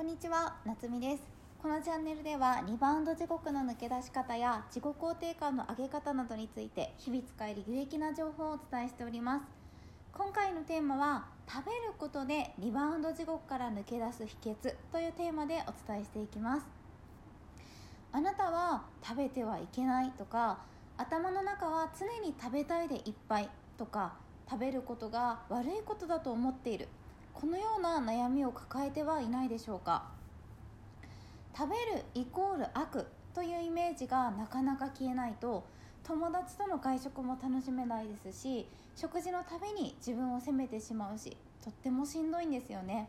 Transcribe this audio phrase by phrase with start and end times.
[0.00, 1.22] こんにちは、なつみです。
[1.62, 9.44] このチャンネルではリバウンド地獄の抜け出し方や自己肯定感の上げ方などについて日々使える有益な情報をお伝えしております。
[10.14, 16.66] 今回のテーマは食べることでリバウンド地獄から抜け出す秘訣というテーマでお伝えしていきます。
[18.10, 20.60] あなたは食べてはいけないとか
[20.96, 24.14] 頭の中は常に食べたいでいっぱいとか
[24.48, 26.88] 食べることが悪いことだと思っている。
[27.40, 30.10] このような悩みを抱えてはいないでしょうか。
[31.56, 35.64] 食べるイコール悪というイメージがなかなか消えないと
[36.04, 43.08] 友達との外食も楽しめないですし食事のたびに自分を責めてしまうしとってもしんどいんですよね。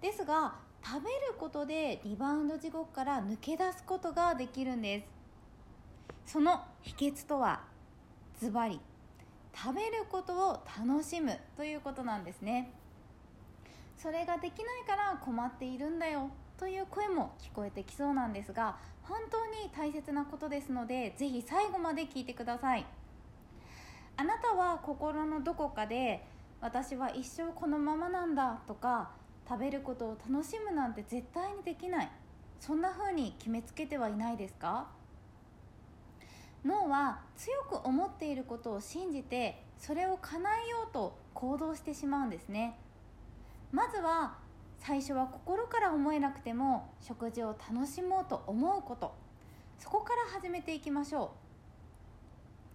[0.00, 5.06] ですが食べることでリバウンド地獄から抜け出すことができるんで
[6.26, 6.32] す。
[6.32, 7.62] その秘訣とは
[8.40, 8.80] ズバリ
[9.54, 12.72] 食べることを楽しむということなんですね。
[13.96, 22.86] それができないから困っているんだよという声も聞こえてきそうなんですが本当に大切なことですのでぜひ最後まで聞いてください。
[24.16, 26.24] あなたは心のどこかで
[26.60, 29.10] 私は一生このままなんだとか
[29.48, 32.10] 食べることを楽しむなんて絶対にできない
[32.60, 34.86] そんな風に決めつけてはいないですか？
[36.64, 42.78] 脳は強く思っていることを信じてそれを叶えようと行動してしまうんですね。
[43.74, 44.36] まずは
[44.78, 49.16] 最初は心から思えなくても食事を楽しもうと思うこと。
[49.80, 51.32] そこから始めていきましょ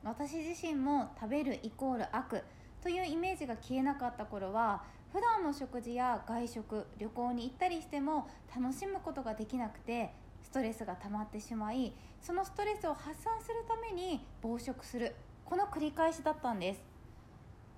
[0.03, 0.07] う。
[0.07, 2.43] 私自身も食べるイコール悪
[2.81, 4.83] というイメージが消えなかった頃は
[5.13, 10.11] 普段の食事や外食旅行に行ったりしても楽しむことができなくて
[10.43, 15.15] ストレスが溜まってしまいそのストレスを発散するために暴食する。
[15.45, 16.88] この繰り返しだったんです。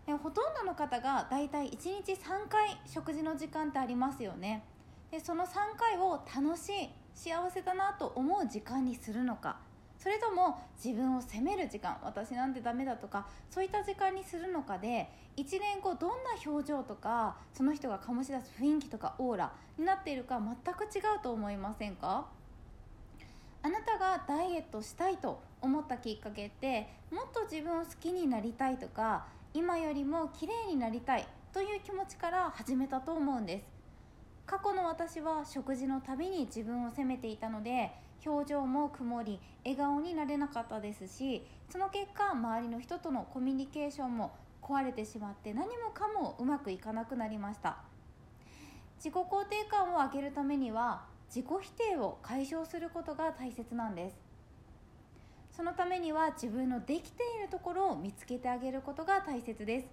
[0.07, 4.63] ほとんどの方がだいたい1日3回食事の時間ってありますよね。
[5.09, 9.57] でその3回を楽しい幸せだなと思う時間にするのか。
[9.97, 22.25] それとも自分を責める時間私なんてダメだとかそういった時間にするのかで1年後どんな表情とかその人が醸し出す雰囲気とかオーラになっているか全く違うと思いませんか？
[23.61, 33.65] あなたがダイエットしたいと思ったきっかけってもっと自分を好きになりたいとか今よりも綺麗になりたいという気持ちから始めたと思うんです。
[34.45, 37.91] 過去の私は食事のたびに自分を責めていたので
[38.25, 47.79] 表情も曇り笑顔になれなかったですしその結果周りの人とのコミュニケーションも壊れてしまって何もかもうまくいかなくなりました。
[48.97, 54.30] 自己肯定感を上げるためには自己否定を解消することが大切なんです。
[55.61, 59.85] そのためには自分のできているところを見つけてあげることが大切です。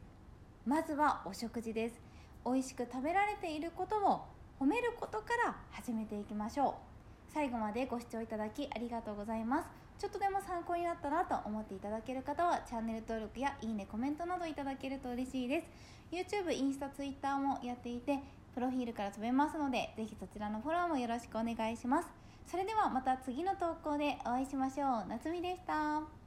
[0.67, 2.01] まずはお食事です。
[2.43, 4.25] 美味しく食べられていることを
[4.59, 7.35] 褒めることから始めていきましょう。
[7.35, 9.69] 最後までご視聴いただきありがとうございます。
[9.99, 15.67] ちょっとでも参考になったなと思っていただける方はチャンネル登録やいいねコメントなどいただけると嬉しいです。
[16.11, 18.21] YouTube、インスタ、Twitter もやっていて
[18.55, 22.09] プロフィールから飛べますのでぜひそちらのフォローもよろしくお願いします。
[22.51, 25.05] それではまた次の投稿でお会いしましょう。
[25.07, 26.18] 夏美でした。